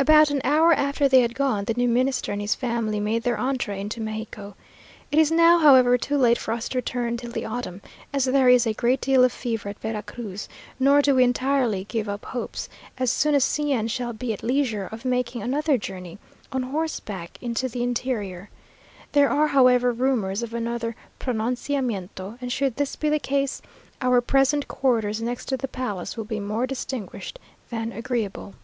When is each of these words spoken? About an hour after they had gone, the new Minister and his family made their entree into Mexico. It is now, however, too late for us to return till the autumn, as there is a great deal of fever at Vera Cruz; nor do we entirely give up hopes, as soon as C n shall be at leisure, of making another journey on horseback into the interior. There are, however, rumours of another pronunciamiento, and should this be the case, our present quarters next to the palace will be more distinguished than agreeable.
About 0.00 0.30
an 0.30 0.40
hour 0.42 0.72
after 0.72 1.06
they 1.08 1.20
had 1.20 1.32
gone, 1.36 1.62
the 1.66 1.74
new 1.74 1.86
Minister 1.86 2.32
and 2.32 2.40
his 2.40 2.56
family 2.56 2.98
made 2.98 3.22
their 3.22 3.38
entree 3.38 3.80
into 3.80 4.00
Mexico. 4.00 4.56
It 5.12 5.18
is 5.20 5.30
now, 5.30 5.60
however, 5.60 5.96
too 5.96 6.18
late 6.18 6.38
for 6.38 6.50
us 6.50 6.68
to 6.70 6.78
return 6.78 7.16
till 7.16 7.30
the 7.30 7.44
autumn, 7.44 7.80
as 8.12 8.24
there 8.24 8.48
is 8.48 8.66
a 8.66 8.72
great 8.74 9.00
deal 9.00 9.22
of 9.22 9.30
fever 9.30 9.68
at 9.68 9.78
Vera 9.78 10.02
Cruz; 10.02 10.48
nor 10.80 11.00
do 11.00 11.14
we 11.14 11.22
entirely 11.22 11.84
give 11.84 12.08
up 12.08 12.24
hopes, 12.24 12.68
as 12.98 13.12
soon 13.12 13.32
as 13.32 13.44
C 13.44 13.72
n 13.72 13.86
shall 13.86 14.12
be 14.12 14.32
at 14.32 14.42
leisure, 14.42 14.88
of 14.90 15.04
making 15.04 15.40
another 15.40 15.78
journey 15.78 16.18
on 16.50 16.64
horseback 16.64 17.38
into 17.40 17.68
the 17.68 17.84
interior. 17.84 18.50
There 19.12 19.30
are, 19.30 19.46
however, 19.46 19.92
rumours 19.92 20.42
of 20.42 20.52
another 20.52 20.96
pronunciamiento, 21.20 22.38
and 22.42 22.50
should 22.50 22.74
this 22.74 22.96
be 22.96 23.08
the 23.08 23.20
case, 23.20 23.62
our 24.02 24.20
present 24.20 24.66
quarters 24.66 25.22
next 25.22 25.44
to 25.44 25.56
the 25.56 25.68
palace 25.68 26.16
will 26.16 26.24
be 26.24 26.40
more 26.40 26.66
distinguished 26.66 27.38
than 27.68 27.92
agreeable. 27.92 28.54